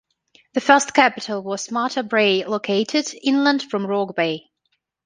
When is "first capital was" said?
0.61-1.69